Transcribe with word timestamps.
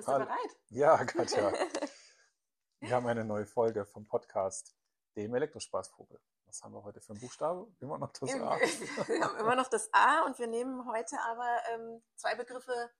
Bist 0.00 0.08
du 0.08 0.12
bereit? 0.12 0.56
Ja, 0.70 0.96
Katja. 1.04 1.52
wir 2.80 2.90
haben 2.90 3.06
eine 3.06 3.22
neue 3.22 3.44
Folge 3.44 3.84
vom 3.84 4.06
Podcast, 4.06 4.74
dem 5.14 5.34
Elektrospaßvogel. 5.34 6.18
Was 6.46 6.62
haben 6.62 6.72
wir 6.72 6.82
heute 6.84 7.02
für 7.02 7.12
einen 7.12 7.20
Buchstabe? 7.20 7.70
Immer 7.80 7.98
noch 7.98 8.10
das 8.10 8.32
A. 8.32 8.58
wir 9.08 9.20
haben 9.22 9.36
immer 9.36 9.56
noch 9.56 9.68
das 9.68 9.90
A 9.92 10.24
und 10.24 10.38
wir 10.38 10.46
nehmen 10.46 10.90
heute 10.90 11.18
aber 11.20 11.58
ähm, 11.74 12.02
zwei 12.16 12.34
Begriffe 12.34 12.90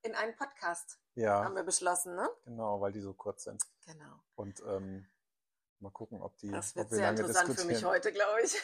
in 0.00 0.14
einen 0.14 0.34
Podcast. 0.34 0.98
Ja. 1.12 1.44
Haben 1.44 1.56
wir 1.56 1.62
beschlossen, 1.62 2.14
ne? 2.14 2.26
Genau, 2.46 2.80
weil 2.80 2.92
die 2.92 3.00
so 3.00 3.12
kurz 3.12 3.44
sind. 3.44 3.62
Genau. 3.84 4.18
Und 4.34 4.62
ähm, 4.66 5.06
mal 5.80 5.90
gucken, 5.90 6.22
ob 6.22 6.38
die. 6.38 6.50
Das 6.50 6.74
wird 6.74 6.90
wir 6.90 6.96
sehr 6.96 7.10
interessant 7.10 7.54
für 7.54 7.66
mich 7.66 7.84
heute, 7.84 8.14
glaube 8.14 8.40
ich. 8.42 8.56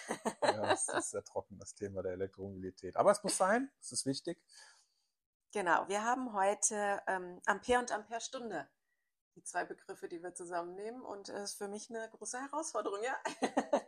Ja, 0.42 0.72
es 0.72 0.88
ist 0.88 1.10
sehr 1.10 1.24
trocken, 1.24 1.58
das 1.58 1.74
Thema 1.74 2.02
der 2.02 2.12
Elektromobilität. 2.12 2.96
Aber 2.96 3.10
es 3.10 3.22
muss 3.22 3.36
sein, 3.36 3.70
es 3.82 3.92
ist 3.92 4.06
wichtig. 4.06 4.42
Genau, 5.52 5.86
wir 5.88 6.02
haben 6.02 6.32
heute 6.32 7.02
ähm, 7.06 7.40
Ampere 7.46 7.78
und 7.80 7.92
Amperestunde. 7.92 8.68
Die 9.34 9.42
zwei 9.42 9.64
Begriffe, 9.64 10.08
die 10.08 10.22
wir 10.22 10.34
zusammennehmen. 10.34 11.02
Und 11.02 11.28
es 11.28 11.52
ist 11.52 11.58
für 11.58 11.68
mich 11.68 11.88
eine 11.90 12.08
große 12.10 12.38
Herausforderung, 12.40 13.00
ja. 13.02 13.16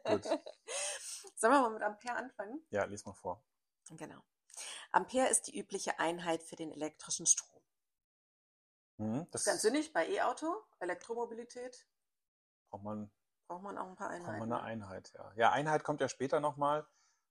Gut. 0.05 0.25
Sollen 1.37 1.53
wir 1.53 1.61
mal 1.61 1.71
mit 1.71 1.83
Ampere 1.83 2.15
anfangen? 2.17 2.65
Ja, 2.71 2.85
lies 2.85 3.05
mal 3.05 3.13
vor. 3.15 3.43
Genau. 3.91 4.21
Ampere 4.93 5.29
ist 5.29 5.47
die 5.49 5.59
übliche 5.59 5.99
Einheit 5.99 6.43
für 6.43 6.57
den 6.57 6.71
elektrischen 6.71 7.27
Strom. 7.27 7.63
Hm, 8.99 9.27
Das 9.31 9.43
ist 9.43 9.47
ganz 9.47 9.63
sinnig 9.63 9.93
bei 9.93 10.09
E-Auto, 10.09 10.55
Elektromobilität, 10.79 11.87
braucht 12.71 12.85
man 12.85 13.11
braucht 13.49 13.63
man 13.63 13.77
auch 13.77 13.89
ein 13.89 13.97
paar 13.97 14.09
Braucht 14.09 14.21
Einheiten. 14.21 14.39
man 14.49 14.53
eine 14.53 14.63
Einheit, 14.63 15.13
ja. 15.15 15.33
Ja, 15.35 15.51
Einheit 15.53 15.83
kommt 15.85 16.01
ja 16.01 16.09
später 16.09 16.41
nochmal. 16.41 16.87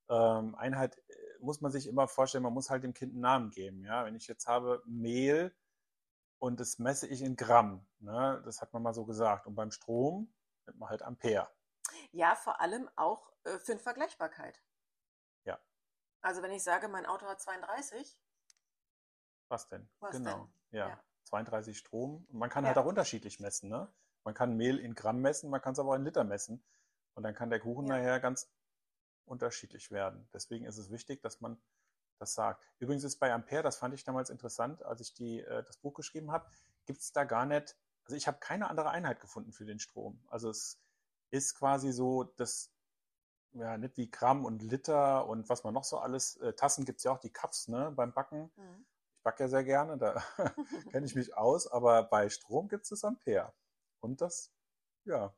Ähm, 0.10 0.54
Einheit 0.56 0.98
äh, 1.08 1.33
muss 1.44 1.62
man 1.62 1.72
sich 1.72 1.88
immer 1.88 2.08
vorstellen, 2.08 2.44
man 2.44 2.54
muss 2.54 2.70
halt 2.70 2.84
dem 2.84 2.94
Kind 2.94 3.14
einen 3.14 3.22
Namen 3.22 3.50
geben. 3.52 3.84
Ja? 3.86 4.06
Wenn 4.06 4.16
ich 4.16 4.28
jetzt 4.28 4.48
habe 4.48 4.82
Mehl 4.86 5.56
und 6.40 6.60
das 6.60 6.80
messe 6.80 7.08
ich 7.08 7.22
in 7.22 7.36
Gramm, 7.36 7.86
ne? 8.00 8.42
das 8.46 8.62
hat 8.62 8.74
man 8.74 8.82
mal 8.84 8.94
so 8.94 9.06
gesagt. 9.06 9.46
Und 9.48 9.56
beim 9.56 9.72
Strom 9.72 10.34
nimmt 10.66 10.80
man 10.80 10.90
halt 10.90 11.02
Ampere. 11.02 11.50
Ja, 12.12 12.36
vor 12.36 12.62
allem 12.62 12.90
auch 12.96 13.32
äh, 13.44 13.60
für 13.60 13.74
eine 13.74 13.82
Vergleichbarkeit. 13.82 14.64
Ja. 15.44 15.60
Also 16.22 16.42
wenn 16.42 16.52
ich 16.52 16.64
sage, 16.64 16.88
mein 16.88 17.06
Auto 17.06 17.26
hat 17.28 17.42
32, 17.42 18.18
Was 19.50 19.68
denn? 19.68 19.90
Was 20.00 20.12
genau. 20.18 20.46
denn? 20.72 20.80
Ja. 20.80 20.90
Ja. 20.90 21.04
32 21.26 21.78
Strom. 21.78 22.26
Und 22.30 22.40
man 22.40 22.50
kann 22.50 22.64
Ja. 22.64 22.70
halt 22.70 22.78
auch 22.78 22.86
unterschiedlich 22.86 23.40
messen. 23.40 23.70
Ne? 23.70 23.92
Man 24.24 24.34
kann 24.34 24.56
Mehl 24.56 24.80
in 24.80 24.96
Gramm 24.96 25.20
messen, 25.22 25.50
man 25.50 25.62
kann 25.62 25.74
es 25.74 25.80
aber 25.80 25.92
auch 25.92 25.96
in 25.96 26.04
Liter 26.06 26.24
messen. 26.24 26.64
Und 27.16 27.24
dann 27.24 27.36
kann 27.36 27.50
der 27.50 27.60
Kuchen 27.60 27.88
Ja. 27.88 27.98
nachher 27.98 28.20
ganz 28.20 28.52
unterschiedlich 29.26 29.92
werden. 29.92 30.28
Deswegen 30.34 30.66
ist 30.66 30.78
es 30.78 30.92
wichtig, 30.92 31.22
dass 31.22 31.42
man 31.42 31.62
das 32.20 32.34
sagt. 32.34 32.66
Übrigens 32.80 33.04
ist 33.04 33.20
bei 33.20 33.34
Ampere, 33.34 33.64
das 33.64 33.78
fand 33.78 33.94
ich 33.94 34.04
damals 34.04 34.30
interessant, 34.30 34.84
als 34.84 35.02
ich 35.02 35.14
die, 35.14 35.42
äh, 35.42 35.64
das 35.64 35.78
Buch 35.78 35.94
geschrieben 35.94 36.32
habe, 36.32 36.50
gibt 36.86 37.00
es 37.02 37.12
da 37.12 37.24
gar 37.24 37.46
nicht, 37.46 37.76
also 38.06 38.16
ich 38.16 38.28
habe 38.28 38.40
keine 38.40 38.70
andere 38.70 38.90
Einheit 38.90 39.20
gefunden 39.20 39.52
für 39.52 39.66
den 39.66 39.80
Strom. 39.80 40.22
Also 40.28 40.50
es 40.50 40.80
ist 41.32 41.56
quasi 41.56 41.92
so, 41.92 42.24
dass, 42.24 42.72
ja, 43.54 43.78
nicht 43.78 43.98
wie 43.98 44.10
Gramm 44.10 44.46
und 44.46 44.62
Liter 44.62 45.28
und 45.28 45.50
was 45.50 45.64
man 45.64 45.74
noch 45.74 45.84
so 45.84 45.98
alles, 45.98 46.38
äh, 46.38 46.54
Tassen 46.54 46.86
gibt 46.86 47.00
es 47.00 47.04
ja 47.04 47.12
auch, 47.12 47.20
die 47.20 47.32
Cups, 47.32 47.68
ne, 47.68 47.92
beim 47.92 48.14
Backen. 48.14 48.52
Mhm. 48.56 48.86
Ich 49.18 49.24
backe 49.24 49.44
ja 49.44 49.50
sehr 49.50 49.64
gerne, 49.64 49.98
da 49.98 50.22
kenne 50.92 51.06
ich 51.06 51.16
mich 51.16 51.36
aus, 51.36 51.68
aber 51.68 52.04
bei 52.04 52.30
Strom 52.30 52.68
gibt 52.68 52.84
es 52.84 52.90
das 52.90 53.04
Ampere. 53.04 53.54
Und 54.02 54.22
das, 54.22 54.52
ja, 55.06 55.34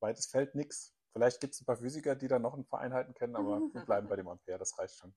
weites 0.00 0.26
Feld 0.26 0.54
nix. 0.54 0.94
Vielleicht 1.12 1.40
gibt 1.40 1.54
es 1.54 1.60
ein 1.60 1.66
paar 1.66 1.76
Physiker, 1.76 2.14
die 2.14 2.28
da 2.28 2.38
noch 2.38 2.54
ein 2.54 2.64
paar 2.64 2.80
Einheiten 2.80 3.14
kennen, 3.14 3.36
aber 3.36 3.60
wir 3.74 3.84
bleiben 3.84 4.08
bei 4.08 4.16
dem 4.16 4.28
Ampere, 4.28 4.58
das 4.58 4.78
reicht 4.78 4.96
schon. 4.96 5.14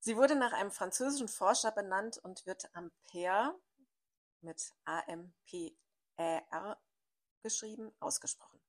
Sie 0.00 0.16
wurde 0.16 0.36
nach 0.36 0.52
einem 0.52 0.70
französischen 0.70 1.28
Forscher 1.28 1.72
benannt 1.72 2.18
und 2.18 2.44
wird 2.46 2.68
Ampere 2.74 3.54
mit 4.42 4.72
A-M-P-E-R 4.84 6.78
geschrieben 7.42 7.90
ausgesprochen. 8.00 8.60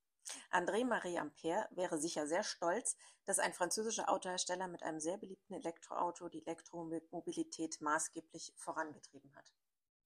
André-Marie 0.49 1.19
Ampere 1.19 1.67
wäre 1.71 1.99
sicher 1.99 2.25
sehr 2.25 2.43
stolz, 2.43 2.95
dass 3.25 3.39
ein 3.39 3.53
französischer 3.53 4.09
Autohersteller 4.09 4.67
mit 4.67 4.81
einem 4.81 4.99
sehr 4.99 5.17
beliebten 5.17 5.53
Elektroauto 5.53 6.29
die 6.29 6.45
Elektromobilität 6.45 7.81
maßgeblich 7.81 8.53
vorangetrieben 8.55 9.35
hat. 9.35 9.51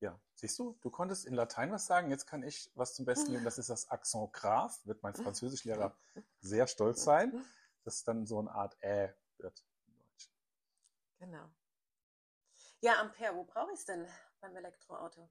Ja, 0.01 0.17
siehst 0.35 0.57
du, 0.59 0.77
du 0.81 0.89
konntest 0.89 1.25
in 1.25 1.33
Latein 1.33 1.71
was 1.71 1.85
sagen, 1.85 2.09
jetzt 2.09 2.25
kann 2.25 2.41
ich 2.41 2.71
was 2.75 2.93
zum 2.93 3.05
Besten 3.05 3.31
geben, 3.31 3.43
das 3.43 3.57
ist 3.57 3.69
das 3.69 3.89
Accent 3.89 4.31
grave, 4.31 4.73
wird 4.85 5.03
mein 5.03 5.13
Französischlehrer 5.13 5.93
sehr 6.39 6.67
stolz 6.67 7.03
sein, 7.03 7.45
dass 7.83 8.03
dann 8.03 8.25
so 8.25 8.39
eine 8.39 8.51
Art 8.51 8.77
Ä 8.81 9.13
wird 9.37 9.65
im 9.87 9.97
Deutschen. 9.97 10.33
Genau. 11.17 11.49
Ja, 12.79 13.01
Ampere, 13.01 13.35
wo 13.35 13.43
brauche 13.43 13.73
ich 13.73 13.79
es 13.79 13.85
denn 13.85 14.07
beim 14.39 14.55
Elektroauto? 14.55 15.29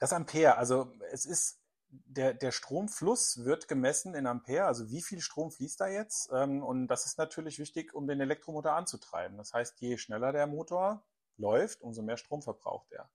Das 0.00 0.12
Ampere, 0.12 0.56
also 0.56 0.92
es 1.12 1.26
ist, 1.26 1.60
der, 1.86 2.34
der 2.34 2.50
Stromfluss 2.50 3.44
wird 3.44 3.68
gemessen 3.68 4.16
in 4.16 4.26
Ampere, 4.26 4.66
also 4.66 4.90
wie 4.90 5.00
viel 5.00 5.20
Strom 5.20 5.52
fließt 5.52 5.80
da 5.80 5.86
jetzt? 5.86 6.28
Ähm, 6.32 6.64
Und 6.64 6.88
das 6.88 7.06
ist 7.06 7.18
natürlich 7.18 7.60
wichtig, 7.60 7.94
um 7.94 8.08
den 8.08 8.20
Elektromotor 8.20 8.72
anzutreiben. 8.72 9.38
Das 9.38 9.54
heißt, 9.54 9.80
je 9.80 9.96
schneller 9.96 10.32
der 10.32 10.48
Motor 10.48 11.06
läuft, 11.36 11.82
umso 11.82 12.02
mehr 12.02 12.16
Strom 12.16 12.42
verbraucht 12.42 12.92
er. 12.92 13.10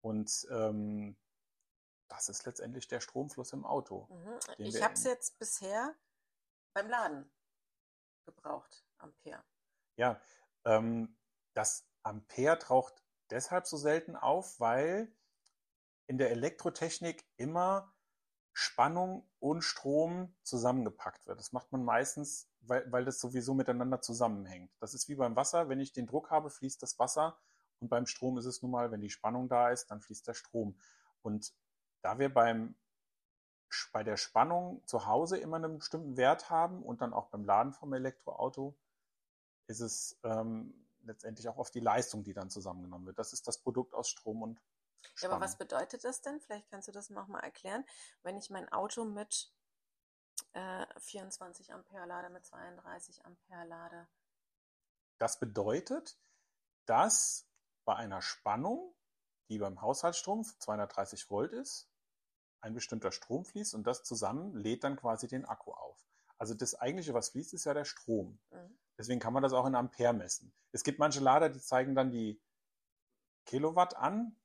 Und 0.00 0.46
ähm, 0.50 1.16
das 2.08 2.28
ist 2.28 2.46
letztendlich 2.46 2.88
der 2.88 3.00
Stromfluss 3.00 3.52
im 3.52 3.64
Auto. 3.64 4.08
Mhm. 4.10 4.38
Ich 4.58 4.82
habe 4.82 4.94
es 4.94 5.04
jetzt 5.04 5.38
bisher 5.38 5.94
beim 6.72 6.88
Laden 6.88 7.30
gebraucht, 8.24 8.84
Ampere. 8.98 9.44
Ja, 9.96 10.20
ähm, 10.64 11.16
das 11.54 11.86
Ampere 12.02 12.58
taucht 12.58 13.02
deshalb 13.30 13.66
so 13.66 13.76
selten 13.76 14.16
auf, 14.16 14.60
weil 14.60 15.12
in 16.06 16.18
der 16.18 16.30
Elektrotechnik 16.30 17.26
immer 17.36 17.94
Spannung 18.52 19.28
und 19.38 19.62
Strom 19.62 20.34
zusammengepackt 20.42 21.26
wird. 21.26 21.38
Das 21.38 21.52
macht 21.52 21.70
man 21.70 21.84
meistens, 21.84 22.50
weil, 22.68 22.90
weil 22.92 23.04
das 23.04 23.20
sowieso 23.20 23.54
miteinander 23.54 24.00
zusammenhängt. 24.00 24.70
Das 24.80 24.94
ist 24.94 25.08
wie 25.08 25.14
beim 25.14 25.36
Wasser. 25.36 25.68
Wenn 25.68 25.80
ich 25.80 25.92
den 25.92 26.06
Druck 26.06 26.30
habe, 26.30 26.50
fließt 26.50 26.82
das 26.82 26.98
Wasser. 26.98 27.38
Und 27.80 27.88
beim 27.88 28.06
Strom 28.06 28.38
ist 28.38 28.46
es 28.46 28.62
nun 28.62 28.70
mal, 28.72 28.90
wenn 28.90 29.00
die 29.00 29.10
Spannung 29.10 29.48
da 29.48 29.70
ist, 29.70 29.86
dann 29.90 30.00
fließt 30.00 30.26
der 30.26 30.34
Strom. 30.34 30.78
Und 31.22 31.52
da 32.02 32.18
wir 32.18 32.32
beim, 32.32 32.74
bei 33.92 34.02
der 34.02 34.16
Spannung 34.16 34.82
zu 34.86 35.06
Hause 35.06 35.38
immer 35.38 35.56
einen 35.56 35.78
bestimmten 35.78 36.16
Wert 36.16 36.50
haben 36.50 36.82
und 36.82 37.00
dann 37.00 37.12
auch 37.12 37.28
beim 37.28 37.44
Laden 37.44 37.72
vom 37.72 37.92
Elektroauto, 37.92 38.76
ist 39.66 39.80
es 39.80 40.18
ähm, 40.24 40.86
letztendlich 41.02 41.48
auch 41.48 41.58
auf 41.58 41.70
die 41.70 41.80
Leistung, 41.80 42.24
die 42.24 42.32
dann 42.32 42.50
zusammengenommen 42.50 43.06
wird. 43.06 43.18
Das 43.18 43.32
ist 43.32 43.46
das 43.46 43.58
Produkt 43.58 43.94
aus 43.94 44.08
Strom 44.08 44.42
und 44.42 44.58
Ja, 44.58 45.10
Spannung. 45.14 45.36
aber 45.36 45.44
was 45.44 45.56
bedeutet 45.56 46.04
das 46.04 46.20
denn? 46.22 46.40
Vielleicht 46.40 46.68
kannst 46.70 46.88
du 46.88 46.92
das 46.92 47.10
noch 47.10 47.28
mal 47.28 47.40
erklären. 47.40 47.84
Wenn 48.22 48.36
ich 48.36 48.50
mein 48.50 48.68
Auto 48.72 49.04
mit 49.04 49.52
äh, 50.58 50.86
24 50.98 51.72
Ampere 51.72 52.06
lade, 52.06 52.30
mit 52.30 52.44
32 52.44 53.24
Ampere 53.24 53.64
lade. 53.64 54.08
Das 55.18 55.38
bedeutet, 55.38 56.18
dass 56.86 57.48
bei 57.84 57.94
einer 57.94 58.22
Spannung, 58.22 58.94
die 59.48 59.58
beim 59.58 59.80
Haushaltsstrom 59.80 60.44
230 60.44 61.30
Volt 61.30 61.52
ist, 61.52 61.90
ein 62.60 62.74
bestimmter 62.74 63.12
Strom 63.12 63.44
fließt 63.44 63.74
und 63.74 63.86
das 63.86 64.02
zusammen 64.02 64.56
lädt 64.56 64.82
dann 64.82 64.96
quasi 64.96 65.28
den 65.28 65.44
Akku 65.44 65.72
auf. 65.72 66.04
Also 66.38 66.54
das 66.54 66.74
eigentliche, 66.74 67.14
was 67.14 67.30
fließt, 67.30 67.54
ist 67.54 67.64
ja 67.64 67.74
der 67.74 67.84
Strom. 67.84 68.40
Mhm. 68.50 68.78
Deswegen 68.96 69.20
kann 69.20 69.32
man 69.32 69.44
das 69.44 69.52
auch 69.52 69.66
in 69.66 69.76
Ampere 69.76 70.12
messen. 70.12 70.52
Es 70.72 70.82
gibt 70.82 70.98
manche 70.98 71.20
Lader, 71.20 71.50
die 71.50 71.60
zeigen 71.60 71.94
dann 71.94 72.10
die 72.10 72.40
Kilowatt 73.46 73.96
an, 73.96 74.36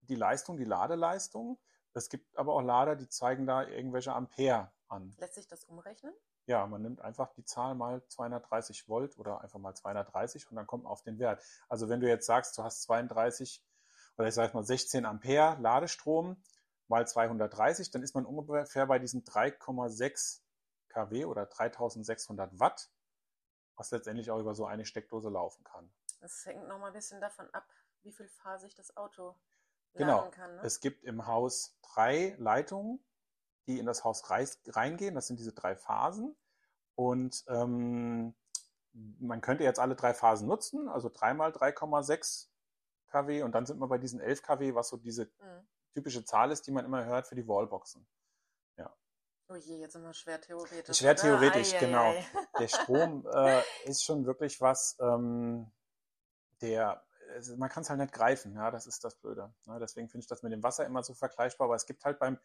die 0.00 0.14
Leistung, 0.14 0.56
die 0.56 0.64
Ladeleistung. 0.64 1.58
Es 1.92 2.08
gibt 2.08 2.36
aber 2.38 2.54
auch 2.54 2.62
Lader, 2.62 2.96
die 2.96 3.08
zeigen 3.08 3.46
da 3.46 3.66
irgendwelche 3.66 4.14
Ampere 4.14 4.72
an. 4.92 5.14
Lässt 5.18 5.34
sich 5.34 5.48
das 5.48 5.64
umrechnen? 5.64 6.14
Ja, 6.46 6.66
man 6.66 6.82
nimmt 6.82 7.00
einfach 7.00 7.32
die 7.32 7.44
Zahl 7.44 7.74
mal 7.74 8.06
230 8.08 8.88
Volt 8.88 9.18
oder 9.18 9.40
einfach 9.40 9.58
mal 9.58 9.74
230 9.74 10.50
und 10.50 10.56
dann 10.56 10.66
kommt 10.66 10.84
man 10.84 10.92
auf 10.92 11.02
den 11.02 11.18
Wert. 11.18 11.42
Also 11.68 11.88
wenn 11.88 12.00
du 12.00 12.08
jetzt 12.08 12.26
sagst, 12.26 12.56
du 12.58 12.62
hast 12.62 12.82
32 12.82 13.64
oder 14.18 14.28
ich 14.28 14.34
sage 14.34 14.54
mal 14.54 14.64
16 14.64 15.06
Ampere 15.06 15.56
Ladestrom 15.60 16.42
mal 16.88 17.06
230, 17.06 17.90
dann 17.90 18.02
ist 18.02 18.14
man 18.14 18.26
ungefähr 18.26 18.86
bei 18.86 18.98
diesen 18.98 19.24
3,6 19.24 20.40
kW 20.88 21.24
oder 21.24 21.46
3600 21.46 22.58
Watt, 22.60 22.90
was 23.76 23.90
letztendlich 23.90 24.30
auch 24.30 24.38
über 24.38 24.54
so 24.54 24.66
eine 24.66 24.84
Steckdose 24.84 25.30
laufen 25.30 25.64
kann. 25.64 25.92
Das 26.20 26.44
hängt 26.44 26.68
noch 26.68 26.78
mal 26.78 26.88
ein 26.88 26.92
bisschen 26.92 27.20
davon 27.20 27.48
ab, 27.54 27.66
wie 28.02 28.12
viel 28.12 28.28
phasig 28.28 28.74
das 28.74 28.96
Auto 28.96 29.34
Genau. 29.94 30.18
laden 30.18 30.30
kann. 30.30 30.56
Ne? 30.56 30.62
Es 30.64 30.80
gibt 30.80 31.04
im 31.04 31.26
Haus 31.26 31.78
drei 31.82 32.34
Leitungen, 32.38 33.04
die 33.66 33.78
in 33.78 33.86
das 33.86 34.04
Haus 34.04 34.28
reingehen. 34.30 35.14
Das 35.14 35.26
sind 35.26 35.38
diese 35.38 35.52
drei 35.52 35.76
Phasen. 35.76 36.36
Und 36.94 37.44
ähm, 37.48 38.34
man 38.92 39.40
könnte 39.40 39.64
jetzt 39.64 39.80
alle 39.80 39.96
drei 39.96 40.14
Phasen 40.14 40.46
nutzen, 40.46 40.88
also 40.88 41.08
dreimal 41.08 41.50
3,6 41.52 42.48
kW 43.08 43.42
und 43.42 43.52
dann 43.52 43.66
sind 43.66 43.78
wir 43.78 43.88
bei 43.88 43.98
diesen 43.98 44.20
11 44.20 44.42
kW, 44.42 44.74
was 44.74 44.88
so 44.88 44.96
diese 44.96 45.26
Mhm. 45.26 45.66
typische 45.94 46.24
Zahl 46.24 46.50
ist, 46.50 46.66
die 46.66 46.70
man 46.70 46.84
immer 46.84 47.04
hört 47.04 47.26
für 47.26 47.34
die 47.34 47.46
Wallboxen. 47.46 48.06
Oh 49.52 49.56
je, 49.56 49.76
jetzt 49.80 49.92
sind 49.92 50.02
wir 50.02 50.14
schwer 50.14 50.40
theoretisch. 50.40 50.96
Schwer 50.96 51.14
theoretisch, 51.14 51.74
ei, 51.74 51.78
genau. 51.78 52.04
ei. 52.04 52.24
Der 52.58 52.68
Strom 52.68 53.26
äh, 53.34 53.62
ist 53.84 54.02
schon 54.02 54.24
wirklich 54.24 54.62
was, 54.62 54.96
ähm, 54.98 55.70
der 56.62 57.04
man 57.56 57.68
kann 57.70 57.82
es 57.82 57.90
halt 57.90 58.00
nicht 58.00 58.12
greifen, 58.12 58.54
ja, 58.54 58.70
das 58.70 58.86
ist 58.86 59.04
das 59.04 59.14
Blöde. 59.14 59.54
Ja, 59.66 59.78
deswegen 59.78 60.08
finde 60.08 60.22
ich 60.22 60.28
das 60.28 60.42
mit 60.42 60.52
dem 60.52 60.62
Wasser 60.62 60.84
immer 60.84 61.02
so 61.02 61.14
vergleichbar, 61.14 61.66
aber 61.66 61.74
es 61.76 61.86
gibt 61.86 62.04
halt 62.04 62.18
beim, 62.18 62.38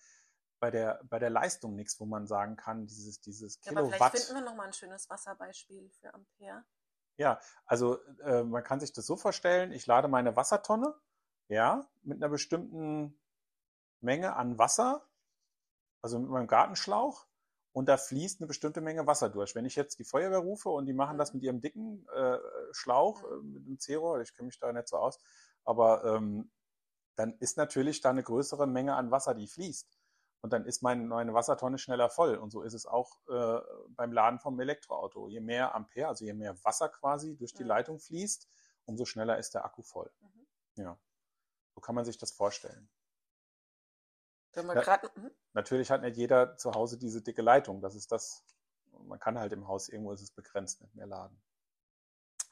bei 0.60 0.72
der, 0.72 1.02
bei 1.10 1.20
der 1.20 1.30
Leistung 1.30 1.76
nichts, 1.76 2.00
wo 2.00 2.06
man 2.06 2.28
sagen 2.28 2.56
kann, 2.56 2.88
dieses, 2.88 3.22
dieses 3.22 3.60
Ja, 3.64 3.70
Kilowatt. 3.72 3.94
aber 3.94 4.10
vielleicht 4.10 4.28
finden 4.28 4.42
wir 4.44 4.50
nochmal 4.50 4.68
ein 4.68 4.74
schönes 4.74 5.10
Wasserbeispiel 5.10 5.90
für 6.00 6.14
Ampere. 6.14 6.66
Ja, 7.18 7.40
also 7.66 8.00
äh, 8.24 8.44
man 8.44 8.64
kann 8.64 8.80
sich 8.80 8.94
das 8.94 9.06
so 9.06 9.16
vorstellen, 9.16 9.72
ich 9.72 9.88
lade 9.88 10.08
meine 10.08 10.36
Wassertonne, 10.36 10.94
ja, 11.48 11.88
mit 12.04 12.18
einer 12.18 12.30
bestimmten 12.30 13.20
Menge 14.02 14.36
an 14.36 14.58
Wasser, 14.60 15.08
also 16.02 16.20
mit 16.20 16.30
meinem 16.30 16.48
Gartenschlauch, 16.48 17.26
und 17.72 17.88
da 17.88 17.98
fließt 17.98 18.40
eine 18.42 18.48
bestimmte 18.48 18.82
Menge 18.82 19.06
Wasser 19.06 19.30
durch. 19.30 19.54
Wenn 19.56 19.66
ich 19.66 19.76
jetzt 19.76 20.00
die 20.00 20.04
Feuerwehr 20.04 20.40
rufe 20.40 20.70
und 20.70 20.86
die 20.88 20.94
machen 20.94 21.18
das 21.18 21.34
Mhm. 21.34 21.38
mit 21.38 21.44
ihrem 21.44 21.62
dicken 21.62 22.08
äh, 22.10 22.38
Schlauch, 22.72 23.24
äh, 23.24 23.36
Mhm. 23.36 23.54
mit 23.54 23.66
einem 23.68 23.80
Zero, 23.80 24.20
ich 24.20 24.34
kenne 24.36 24.48
mich 24.48 24.60
da 24.60 24.72
nicht 24.72 24.88
so 24.88 24.98
aus, 24.98 25.20
aber 25.64 26.04
ähm, 26.06 26.52
dann 27.16 27.34
ist 27.40 27.58
natürlich 27.58 28.02
da 28.02 28.10
eine 28.12 28.24
größere 28.24 28.68
Menge 28.68 28.96
an 28.96 29.12
Wasser, 29.12 29.34
die 29.36 29.48
fließt. 29.48 29.88
Und 30.42 30.54
dann 30.54 30.66
ist 30.66 30.84
mein, 30.84 31.08
meine 31.08 31.34
Wassertonne 31.34 31.78
schneller 31.78 32.10
voll. 32.10 32.36
Und 32.36 32.52
so 32.52 32.62
ist 32.62 32.74
es 32.74 32.86
auch 32.86 33.20
äh, 33.28 33.60
beim 33.90 34.12
Laden 34.12 34.40
vom 34.40 34.60
Elektroauto. 34.60 35.28
Je 35.30 35.40
mehr 35.40 35.74
Ampere, 35.74 36.08
also 36.08 36.26
je 36.26 36.34
mehr 36.34 36.64
Wasser 36.64 36.90
quasi 36.90 37.36
durch 37.36 37.54
die 37.54 37.64
Mhm. 37.64 37.70
Leitung 37.70 38.00
fließt, 38.00 38.48
umso 38.86 39.06
schneller 39.06 39.38
ist 39.38 39.56
der 39.56 39.66
Akku 39.66 39.82
voll. 39.82 40.12
Mhm. 40.20 40.48
Ja. 40.76 41.00
So 41.74 41.82
kann 41.82 41.96
man 41.96 42.06
sich 42.06 42.18
das 42.18 42.32
vorstellen. 42.32 42.90
Ja. 44.56 44.74
gerade. 44.74 45.12
Mhm. 45.16 45.32
Natürlich 45.54 45.92
hat 45.92 46.02
nicht 46.02 46.18
jeder 46.18 46.56
zu 46.58 46.72
Hause 46.72 46.98
diese 46.98 47.22
dicke 47.22 47.42
Leitung. 47.42 47.82
Das 47.82 47.96
ist 47.96 48.12
das. 48.12 48.44
Man 48.92 49.20
kann 49.20 49.38
halt 49.38 49.54
im 49.54 49.68
Haus, 49.68 49.90
irgendwo 49.90 50.12
ist 50.12 50.22
es 50.22 50.32
begrenzt, 50.32 50.82
nicht 50.82 50.96
mehr 50.96 51.06
laden. 51.06 51.40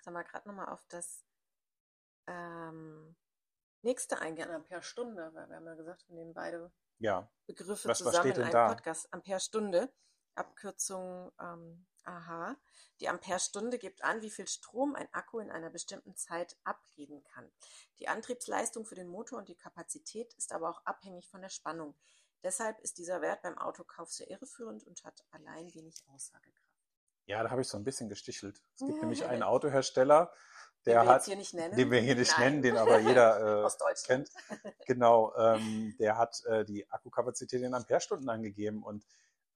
Sollen 0.04 0.16
wir 0.16 0.24
gerade 0.24 0.48
nochmal 0.48 0.70
auf 0.70 0.86
das 0.88 1.26
ähm, 2.28 3.16
nächste 3.82 4.20
eingehen, 4.20 4.52
Ampere 4.52 4.84
Stunde, 4.84 5.34
weil 5.34 5.50
wir 5.50 5.56
haben 5.56 5.66
ja 5.66 5.74
gesagt, 5.74 6.08
wir 6.08 6.16
nehmen 6.16 6.34
beide 6.34 6.72
Ja, 7.00 7.30
Begriffe 7.45 7.89
Was- 7.89 8.00
was 8.03 8.12
zusammen 8.12 8.24
steht 8.31 8.38
in 8.38 8.44
einem 8.44 8.51
da? 8.51 8.68
Podcast. 8.69 9.12
Ampere 9.13 9.39
Stunde, 9.39 9.94
Abkürzung 10.36 11.31
ähm, 11.39 11.86
AH. 12.03 12.56
Die 13.00 13.09
Ampere 13.09 13.39
Stunde 13.39 13.77
gibt 13.77 14.03
an, 14.03 14.21
wie 14.21 14.30
viel 14.30 14.47
Strom 14.47 14.95
ein 14.95 15.12
Akku 15.13 15.39
in 15.39 15.51
einer 15.51 15.69
bestimmten 15.69 16.15
Zeit 16.15 16.57
abgeben 16.63 17.24
kann. 17.24 17.51
Die 18.00 18.07
Antriebsleistung 18.07 18.86
für 18.86 18.95
den 18.95 19.07
Motor 19.07 19.39
und 19.39 19.50
die 19.50 19.56
Kapazität 19.57 20.33
ist 20.36 20.53
aber 20.53 20.69
auch 20.69 20.86
abhängig 20.86 21.27
von 21.30 21.42
der 21.42 21.50
Spannung. 21.50 21.95
Deshalb 22.44 22.80
ist 22.81 22.98
dieser 22.98 23.21
Wert 23.21 23.41
beim 23.41 23.57
Autokauf 23.57 24.12
sehr 24.12 24.30
irreführend 24.30 24.83
und 24.86 25.03
hat 25.03 25.25
allein 25.31 25.74
wenig 25.74 26.03
Aussagekraft. 26.07 26.64
Ja, 27.25 27.44
da 27.44 27.50
habe 27.50 27.62
ich 27.62 27.68
so 27.68 27.77
ein 27.77 27.83
bisschen 27.83 28.10
gestichelt. 28.10 28.62
Es 28.75 28.86
gibt 28.86 29.01
nämlich 29.01 29.25
einen 29.25 29.44
Autohersteller, 29.44 30.31
der 30.86 31.01
Den 31.01 31.10
hat, 31.10 31.25
hier 31.25 31.36
nicht 31.36 31.54
nennen. 31.54 31.75
den 31.75 31.89
wir 31.89 32.00
hier 32.00 32.16
nicht 32.16 32.38
Nein. 32.38 32.62
nennen, 32.62 32.62
den 32.62 32.77
aber 32.77 33.00
jeder 33.00 33.66
äh, 33.66 33.94
kennt. 34.06 34.30
Genau, 34.86 35.33
ähm, 35.36 35.95
der 36.00 36.18
hat 36.18 36.44
äh, 36.45 36.63
die 36.63 36.89
Akkukapazität 36.92 37.62
in 37.62 37.74
Amperestunden 37.74 38.30
angegeben 38.30 38.83
und 38.83 39.04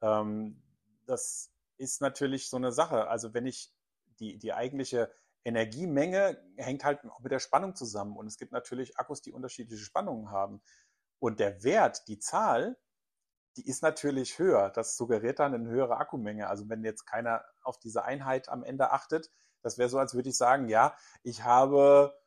ähm, 0.01 0.61
das 1.05 1.51
ist 1.77 2.01
natürlich 2.01 2.49
so 2.49 2.57
eine 2.57 2.71
Sache. 2.71 3.07
Also 3.07 3.33
wenn 3.33 3.45
ich 3.45 3.71
die, 4.19 4.37
die 4.37 4.53
eigentliche 4.53 5.11
Energiemenge 5.45 6.41
hängt 6.57 6.83
halt 6.83 7.05
auch 7.05 7.19
mit 7.19 7.31
der 7.31 7.39
Spannung 7.39 7.75
zusammen 7.75 8.17
und 8.17 8.27
es 8.27 8.37
gibt 8.37 8.51
natürlich 8.51 8.97
Akkus, 8.97 9.21
die 9.21 9.31
unterschiedliche 9.31 9.83
Spannungen 9.83 10.31
haben. 10.31 10.61
Und 11.19 11.39
der 11.39 11.63
Wert, 11.63 12.07
die 12.07 12.19
Zahl, 12.19 12.77
die 13.57 13.67
ist 13.67 13.81
natürlich 13.83 14.39
höher. 14.39 14.69
Das 14.69 14.95
suggeriert 14.97 15.39
dann 15.39 15.53
eine 15.53 15.69
höhere 15.69 15.97
Akkumenge. 15.97 16.47
Also 16.47 16.69
wenn 16.69 16.83
jetzt 16.83 17.05
keiner 17.05 17.43
auf 17.63 17.79
diese 17.79 18.03
Einheit 18.03 18.49
am 18.49 18.63
Ende 18.63 18.91
achtet, 18.91 19.31
das 19.61 19.77
wäre 19.77 19.89
so, 19.89 19.99
als 19.99 20.13
würde 20.13 20.29
ich 20.29 20.37
sagen, 20.37 20.69
ja, 20.69 20.95
ich 21.23 21.43
habe 21.43 22.17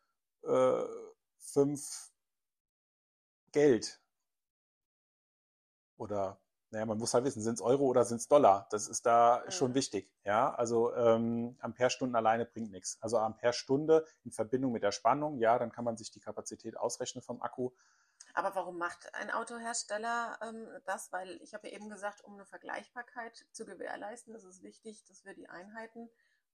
äh, 0.44 0.82
fünf 1.38 2.10
Geld. 3.52 4.00
Oder, 5.96 6.40
naja, 6.70 6.86
man 6.86 6.98
muss 6.98 7.14
halt 7.14 7.24
wissen, 7.24 7.42
sind 7.42 7.54
es 7.54 7.60
Euro 7.60 7.84
oder 7.84 8.04
sind 8.04 8.18
es 8.18 8.28
Dollar? 8.28 8.66
Das 8.70 8.88
ist 8.88 9.06
da 9.06 9.42
Mhm. 9.46 9.50
schon 9.50 9.74
wichtig. 9.74 10.10
Ja, 10.24 10.52
also 10.54 10.94
ähm, 10.94 11.56
Amperestunden 11.60 12.16
alleine 12.16 12.44
bringt 12.46 12.70
nichts. 12.72 12.98
Also 13.00 13.18
Amperestunde 13.18 14.04
in 14.24 14.32
Verbindung 14.32 14.72
mit 14.72 14.82
der 14.82 14.92
Spannung, 14.92 15.38
ja, 15.38 15.58
dann 15.58 15.70
kann 15.72 15.84
man 15.84 15.96
sich 15.96 16.10
die 16.10 16.20
Kapazität 16.20 16.76
ausrechnen 16.76 17.22
vom 17.22 17.40
Akku. 17.42 17.70
Aber 18.34 18.54
warum 18.54 18.78
macht 18.78 19.14
ein 19.14 19.30
Autohersteller 19.30 20.38
ähm, 20.42 20.68
das? 20.84 21.12
Weil 21.12 21.40
ich 21.42 21.52
habe 21.54 21.68
ja 21.68 21.74
eben 21.74 21.90
gesagt, 21.90 22.24
um 22.24 22.34
eine 22.34 22.46
Vergleichbarkeit 22.46 23.46
zu 23.52 23.66
gewährleisten, 23.66 24.34
ist 24.34 24.44
es 24.44 24.62
wichtig, 24.62 25.04
dass 25.04 25.24
wir 25.24 25.34
die 25.34 25.48
Einheiten 25.48 26.08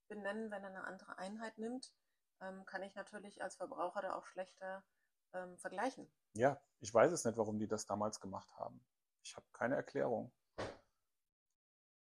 benennen. 0.08 0.50
Wenn 0.50 0.64
er 0.64 0.70
eine 0.70 0.84
andere 0.84 1.18
Einheit 1.18 1.56
nimmt, 1.58 1.92
ähm, 2.40 2.64
kann 2.66 2.82
ich 2.82 2.94
natürlich 2.94 3.42
als 3.42 3.56
Verbraucher 3.56 4.02
da 4.02 4.14
auch 4.14 4.26
schlechter 4.26 4.84
ähm, 5.32 5.56
vergleichen. 5.58 6.10
Ja, 6.34 6.60
ich 6.80 6.92
weiß 6.92 7.12
es 7.12 7.24
nicht, 7.24 7.38
warum 7.38 7.58
die 7.58 7.68
das 7.68 7.86
damals 7.86 8.20
gemacht 8.20 8.52
haben. 8.56 8.84
Ich 9.22 9.36
habe 9.36 9.46
keine 9.52 9.76
Erklärung. 9.76 10.32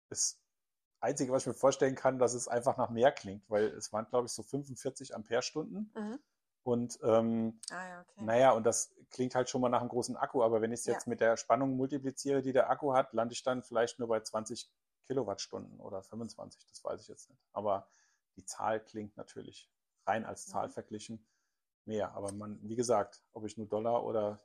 Das 0.09 0.41
Einzige, 1.01 1.33
was 1.33 1.43
ich 1.43 1.47
mir 1.47 1.55
vorstellen 1.55 1.95
kann, 1.95 2.19
dass 2.19 2.35
es 2.35 2.49
einfach 2.49 2.77
nach 2.77 2.91
mehr 2.91 3.13
klingt, 3.13 3.49
weil 3.49 3.67
es 3.69 3.93
waren, 3.93 4.09
glaube 4.09 4.27
ich, 4.27 4.33
so 4.33 4.43
45 4.43 5.15
Amperestunden. 5.15 5.93
Und 6.71 6.99
ähm, 7.03 7.61
Ah 7.71 7.89
ja, 7.89 8.01
okay. 8.01 8.21
naja, 8.27 8.53
und 8.53 8.65
das 8.65 8.95
klingt 9.11 9.35
halt 9.35 9.51
schon 9.51 9.61
mal 9.61 9.69
nach 9.69 9.81
einem 9.81 9.89
großen 9.89 10.17
Akku, 10.17 10.43
aber 10.43 10.61
wenn 10.61 10.73
ich 10.73 10.81
es 10.81 10.87
Ja. 10.87 10.93
jetzt 10.95 11.07
mit 11.07 11.21
der 11.21 11.37
Spannung 11.37 11.77
multipliziere, 11.77 12.43
die 12.43 12.53
der 12.53 12.71
Akku 12.71 12.93
hat, 12.95 13.13
lande 13.13 13.33
ich 13.33 13.43
dann 13.43 13.63
vielleicht 13.63 13.99
nur 13.99 14.09
bei 14.09 14.21
20 14.21 14.71
Kilowattstunden 15.07 15.81
oder 15.81 16.03
25, 16.03 16.67
das 16.69 16.85
weiß 16.85 17.01
ich 17.03 17.09
jetzt 17.09 17.31
nicht. 17.31 17.43
Aber 17.53 17.89
die 18.37 18.45
Zahl 18.45 18.81
klingt 18.85 19.17
natürlich 19.17 19.69
rein 20.07 20.25
als 20.25 20.47
Zahl 20.47 20.69
Mhm. 20.69 20.73
verglichen 20.73 21.27
mehr. 21.85 22.13
Aber 22.15 22.33
man, 22.33 22.59
wie 22.63 22.77
gesagt, 22.77 23.25
ob 23.33 23.45
ich 23.45 23.57
nur 23.57 23.67
Dollar 23.67 24.05
oder 24.05 24.41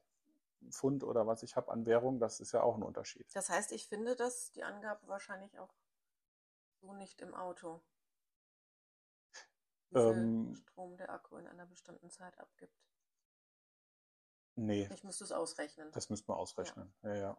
Pfund 0.71 1.03
oder 1.03 1.27
was 1.27 1.43
ich 1.43 1.55
habe 1.55 1.71
an 1.71 1.85
Währung, 1.85 2.19
das 2.19 2.39
ist 2.39 2.53
ja 2.53 2.63
auch 2.63 2.75
ein 2.75 2.83
Unterschied. 2.83 3.27
Das 3.33 3.49
heißt, 3.49 3.71
ich 3.71 3.87
finde 3.87 4.15
das, 4.15 4.51
die 4.51 4.63
Angabe 4.63 5.07
wahrscheinlich 5.07 5.59
auch 5.59 5.75
so 6.81 6.93
nicht 6.93 7.21
im 7.21 7.33
Auto. 7.33 7.81
Ähm, 9.93 10.55
Strom 10.55 10.97
der 10.97 11.09
Akku 11.09 11.37
in 11.37 11.47
einer 11.47 11.65
bestimmten 11.65 12.09
Zeit 12.09 12.37
abgibt. 12.39 12.73
Nee, 14.55 14.89
Ich 14.93 15.03
müsste 15.03 15.23
es 15.25 15.31
ausrechnen. 15.31 15.91
das 15.91 16.09
müsste 16.09 16.31
man 16.31 16.37
ausrechnen. 16.37 16.93
Ja, 17.03 17.15
ja. 17.15 17.37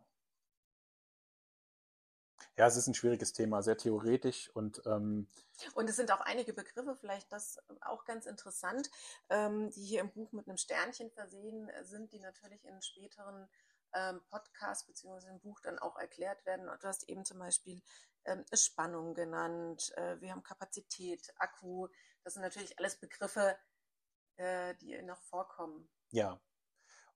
Ja, 2.58 2.66
es 2.66 2.76
ist 2.76 2.86
ein 2.86 2.94
schwieriges 2.94 3.32
Thema, 3.32 3.62
sehr 3.62 3.76
theoretisch 3.76 4.50
und 4.54 4.82
ähm, 4.86 5.28
Und 5.74 5.88
es 5.90 5.96
sind 5.96 6.10
auch 6.10 6.20
einige 6.20 6.52
Begriffe, 6.54 6.96
vielleicht 6.96 7.30
das 7.32 7.58
auch 7.82 8.04
ganz 8.04 8.24
interessant, 8.26 8.90
ähm, 9.28 9.70
die 9.70 9.84
hier 9.84 10.00
im 10.00 10.10
Buch 10.10 10.32
mit 10.32 10.46
einem 10.48 10.56
Sternchen 10.56 11.10
versehen 11.10 11.70
sind, 11.82 12.12
die 12.12 12.20
natürlich 12.20 12.64
in 12.64 12.80
späteren 12.82 13.48
ähm, 13.92 14.20
Podcasts 14.30 14.86
bzw. 14.86 15.28
im 15.30 15.40
Buch 15.40 15.60
dann 15.60 15.78
auch 15.78 15.96
erklärt 15.98 16.44
werden. 16.46 16.68
Und 16.68 16.82
Du 16.82 16.88
hast 16.88 17.08
eben 17.08 17.24
zum 17.24 17.38
Beispiel 17.38 17.82
ähm, 18.24 18.44
Spannung 18.54 19.14
genannt, 19.14 19.92
äh, 19.96 20.20
wir 20.20 20.32
haben 20.32 20.42
Kapazität, 20.42 21.32
Akku. 21.36 21.88
Das 22.26 22.34
sind 22.34 22.42
natürlich 22.42 22.76
alles 22.80 22.96
Begriffe, 22.96 23.56
äh, 24.34 24.74
die 24.80 25.00
noch 25.02 25.22
vorkommen. 25.22 25.88
Ja, 26.10 26.40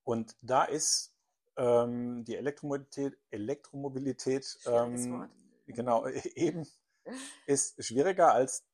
und 0.04 0.36
da 0.40 0.62
ist 0.62 1.16
ähm, 1.56 2.24
die 2.24 2.36
Elektromobilität, 2.36 3.18
Elektromobilität 3.30 4.56
ähm, 4.66 5.18
Wort. 5.18 5.30
genau 5.66 6.06
eben 6.36 6.64
ist 7.46 7.84
schwieriger 7.84 8.32
als 8.32 8.64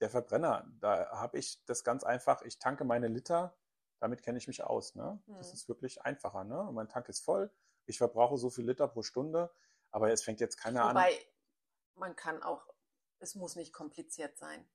der 0.00 0.08
Verbrenner. 0.08 0.66
Da 0.80 1.10
habe 1.10 1.36
ich 1.36 1.62
das 1.66 1.84
ganz 1.84 2.04
einfach, 2.04 2.40
ich 2.40 2.58
tanke 2.58 2.84
meine 2.84 3.08
Liter, 3.08 3.54
damit 3.98 4.22
kenne 4.22 4.38
ich 4.38 4.48
mich 4.48 4.64
aus. 4.64 4.94
Ne? 4.94 5.22
Das 5.26 5.48
Hm. 5.48 5.52
ist 5.52 5.68
wirklich 5.68 6.00
einfacher. 6.00 6.44
Ne? 6.44 6.70
Mein 6.72 6.88
Tank 6.88 7.10
ist 7.10 7.20
voll, 7.20 7.52
ich 7.84 7.98
verbrauche 7.98 8.38
so 8.38 8.48
viel 8.48 8.64
Liter 8.64 8.88
pro 8.88 9.02
Stunde, 9.02 9.54
aber 9.90 10.10
es 10.10 10.24
fängt 10.24 10.40
jetzt 10.40 10.56
keiner 10.56 10.84
an. 10.84 10.96
Wobei 10.96 11.18
man 11.96 12.16
kann 12.16 12.42
auch, 12.42 12.66
es 13.18 13.34
muss 13.34 13.56
nicht 13.56 13.74
kompliziert 13.74 14.38
sein. 14.38 14.66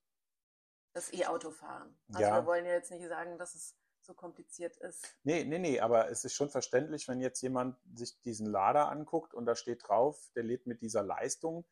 Das 0.97 1.13
E-Auto 1.13 1.51
fahren. 1.51 1.95
Also 2.09 2.21
Ja. 2.21 2.35
wir 2.37 2.45
wollen 2.47 2.65
ja 2.65 2.71
jetzt 2.73 2.89
nicht 2.89 3.07
sagen, 3.07 3.37
dass 3.37 3.53
es 3.53 3.75
so 4.01 4.15
kompliziert 4.15 4.77
ist. 4.77 5.05
Nee, 5.21 5.43
nee, 5.43 5.59
nee, 5.59 5.79
aber 5.79 6.09
es 6.09 6.25
ist 6.25 6.33
schon 6.33 6.49
verständlich, 6.49 7.07
wenn 7.07 7.21
jetzt 7.21 7.39
jemand 7.41 7.77
sich 7.93 8.19
diesen 8.23 8.47
Lader 8.47 8.89
anguckt 8.89 9.35
und 9.35 9.45
da 9.45 9.55
steht 9.55 9.87
drauf, 9.87 10.31
der 10.35 10.41
lädt 10.41 10.65
mit 10.65 10.81
dieser 10.81 11.03
Leistung 11.03 11.65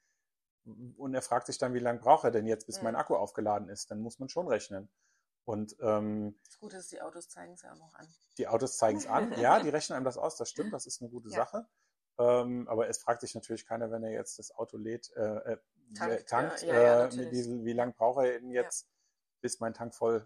und 0.97 1.15
er 1.15 1.23
fragt 1.23 1.47
sich 1.47 1.57
dann, 1.57 1.73
wie 1.73 1.79
lange 1.79 1.97
braucht 1.99 2.23
er 2.23 2.29
denn 2.29 2.45
jetzt, 2.45 2.67
bis 2.67 2.77
Mhm. 2.77 2.83
mein 2.83 2.95
Akku 2.95 3.15
aufgeladen 3.15 3.67
ist, 3.69 3.89
dann 3.89 3.99
muss 3.99 4.19
man 4.19 4.29
schon 4.29 4.47
rechnen. 4.47 4.89
Und 5.43 5.75
ähm, 5.79 6.39
Das 6.45 6.59
Gute 6.59 6.77
ist, 6.77 6.91
die 6.91 7.01
Autos 7.01 7.27
zeigen 7.27 7.53
es 7.53 7.63
ja 7.63 7.71
auch 7.73 7.77
noch 7.79 7.95
an. 7.95 8.07
die 8.37 8.47
Autos 8.47 8.77
zeigen 8.77 8.99
es 8.99 9.07
an. 9.07 9.31
Ja, 9.39 9.59
die 9.59 9.69
rechnen 9.69 9.95
einem 9.95 10.05
das 10.05 10.17
aus, 10.19 10.35
das 10.37 10.51
stimmt, 10.51 10.71
das 10.71 10.85
ist 10.85 11.01
eine 11.01 11.09
gute 11.09 11.29
Ja. 11.29 11.37
Sache. 11.37 11.67
Ähm, 12.19 12.67
aber 12.67 12.87
es 12.89 12.99
fragt 12.99 13.21
sich 13.21 13.33
natürlich 13.33 13.65
keiner, 13.65 13.89
wenn 13.89 14.03
er 14.03 14.11
jetzt 14.11 14.37
das 14.37 14.51
Auto 14.51 14.77
lädt, 14.77 15.11
äh, 15.15 15.53
äh, 15.53 15.57
Tankt, 15.95 16.29
tankt, 16.29 16.61
ja, 16.63 16.73
ja, 16.75 17.05
äh, 17.05 17.15
mit 17.15 17.31
Diesel, 17.31 17.63
wie 17.63 17.73
lange 17.73 17.93
braucht 17.93 18.25
er 18.25 18.39
denn 18.39 18.49
jetzt, 18.51 18.87
bis 19.45 19.59
mein 19.59 19.75
Tank 19.75 19.93
voll, 19.93 20.25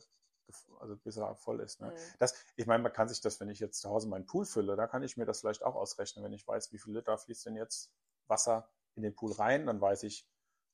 also 0.79 0.95
bis 0.95 1.17
er 1.17 1.35
voll 1.35 1.59
ist. 1.59 1.81
Ne? 1.81 1.91
Mhm. 1.91 1.97
Das, 2.19 2.33
ich 2.55 2.67
meine, 2.67 2.81
man 2.81 2.93
kann 2.93 3.09
sich 3.09 3.19
das, 3.19 3.38
wenn 3.41 3.49
ich 3.49 3.59
jetzt 3.59 3.81
zu 3.81 3.89
Hause 3.89 4.07
meinen 4.07 4.25
Pool 4.25 4.45
fülle, 4.45 4.77
da 4.77 4.88
kann 4.88 5.03
ich 5.03 5.17
mir 5.17 5.25
das 5.25 5.41
vielleicht 5.41 5.61
auch 5.61 5.75
ausrechnen, 5.75 6.23
wenn 6.23 6.31
ich 6.31 6.47
weiß, 6.47 6.71
wie 6.71 6.79
viel 6.79 6.93
Liter 6.95 7.17
fließt 7.17 7.47
denn 7.47 7.57
jetzt 7.57 7.91
Wasser 8.27 8.71
in 8.95 9.03
den 9.03 9.13
Pool 9.13 9.33
rein, 9.33 9.65
dann 9.65 9.81
weiß 9.81 10.03
ich, 10.03 10.25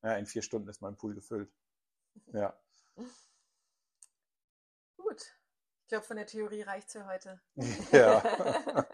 naja, 0.03 0.17
in 0.17 0.27
vier 0.27 0.43
Stunden 0.43 0.69
ist 0.69 0.79
mein 0.81 0.95
Pool 0.95 1.15
gefüllt. 1.15 1.51
Ja. 2.33 2.55
Gut. 4.95 5.21
Ich 5.81 5.87
glaube, 5.89 6.05
von 6.05 6.17
der 6.17 6.27
Theorie 6.27 6.61
reicht 6.61 6.87
es 6.87 6.93
für 6.93 7.07
heute. 7.07 7.41
Ja. 7.91 8.21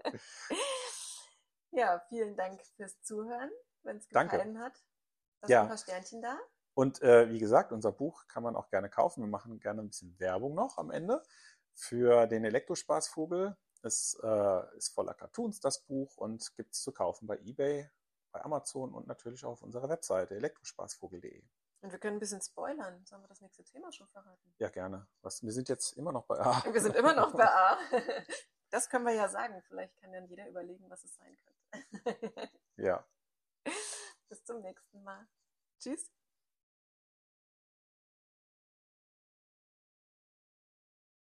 ja, 1.71 1.99
vielen 2.07 2.37
Dank 2.37 2.65
fürs 2.77 3.01
Zuhören. 3.01 3.51
Wenn 3.83 3.97
es 3.97 4.07
Danke. 4.07 4.37
gefallen 4.37 4.59
hat, 4.59 4.81
lass 5.41 5.51
Ja. 5.51 5.61
ein 5.63 5.67
paar 5.67 5.77
Sternchen 5.77 6.21
da. 6.21 6.39
Und 6.73 7.01
äh, 7.01 7.29
wie 7.29 7.39
gesagt, 7.39 7.71
unser 7.71 7.91
Buch 7.91 8.27
kann 8.27 8.43
man 8.43 8.55
auch 8.55 8.69
gerne 8.69 8.89
kaufen. 8.89 9.21
Wir 9.21 9.29
machen 9.29 9.59
gerne 9.59 9.81
ein 9.81 9.89
bisschen 9.89 10.17
Werbung 10.19 10.55
noch 10.55 10.77
am 10.77 10.91
Ende 10.91 11.21
für 11.73 12.27
den 12.27 12.45
Elektrospaßvogel. 12.45 13.57
Es 13.83 14.17
äh, 14.23 14.77
ist 14.77 14.93
voller 14.93 15.13
Cartoons, 15.13 15.59
das 15.59 15.83
Buch, 15.83 16.17
und 16.17 16.55
gibt 16.55 16.73
es 16.73 16.81
zu 16.81 16.91
kaufen 16.91 17.27
bei 17.27 17.39
eBay, 17.39 17.89
bei 18.31 18.43
Amazon 18.43 18.93
und 18.93 19.07
natürlich 19.07 19.43
auch 19.43 19.53
auf 19.53 19.63
unserer 19.63 19.89
Webseite 19.89 20.35
elektrospaßvogel.de. 20.35 21.43
Und 21.81 21.91
wir 21.91 21.97
können 21.97 22.17
ein 22.17 22.19
bisschen 22.19 22.41
spoilern. 22.41 23.03
Sollen 23.05 23.23
wir 23.23 23.27
das 23.27 23.41
nächste 23.41 23.63
Thema 23.63 23.91
schon 23.91 24.07
verraten? 24.07 24.53
Ja, 24.59 24.69
gerne. 24.69 25.07
Was, 25.21 25.41
wir 25.41 25.51
sind 25.51 25.67
jetzt 25.67 25.97
immer 25.97 26.11
noch 26.11 26.25
bei 26.25 26.39
A. 26.39 26.63
Wir 26.71 26.79
sind 26.79 26.95
immer 26.95 27.13
noch 27.13 27.33
bei 27.33 27.47
A. 27.47 27.77
Das 28.71 28.87
können 28.87 29.05
wir 29.05 29.13
ja 29.13 29.27
sagen. 29.27 29.61
Vielleicht 29.67 29.97
kann 29.97 30.13
dann 30.13 30.27
jeder 30.27 30.47
überlegen, 30.47 30.89
was 30.89 31.03
es 31.03 31.13
sein 31.17 31.37
könnte. 31.43 32.49
Ja. 32.77 33.05
Bis 34.29 34.45
zum 34.45 34.61
nächsten 34.61 35.03
Mal. 35.03 35.27
Tschüss. 35.77 36.09